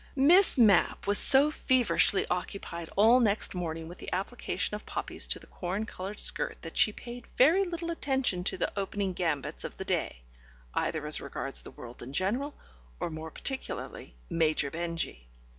[0.15, 5.37] Miss Mapp was so feverishly occupied all next morning with the application of poppies to
[5.37, 9.77] the corn coloured skirt that she paid very little attention to the opening gambits of
[9.77, 10.23] the day,
[10.73, 12.55] either as regards the world in general,
[12.99, 15.29] or, more particularly, Major Benjy.